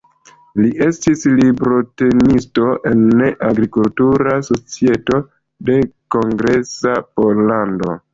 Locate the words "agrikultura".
3.49-4.33